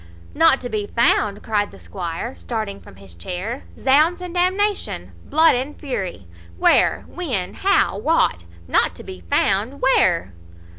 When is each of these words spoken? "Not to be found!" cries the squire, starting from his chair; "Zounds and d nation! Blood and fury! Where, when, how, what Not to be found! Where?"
"Not 0.33 0.59
to 0.61 0.67
be 0.69 0.87
found!" 0.87 1.43
cries 1.43 1.69
the 1.69 1.79
squire, 1.79 2.35
starting 2.35 2.79
from 2.81 2.95
his 2.95 3.13
chair; 3.13 3.65
"Zounds 3.77 4.19
and 4.19 4.33
d 4.33 4.49
nation! 4.49 5.11
Blood 5.25 5.53
and 5.53 5.79
fury! 5.79 6.25
Where, 6.57 7.05
when, 7.07 7.53
how, 7.53 7.99
what 7.99 8.45
Not 8.67 8.95
to 8.95 9.03
be 9.03 9.21
found! 9.29 9.79
Where?" 9.79 10.33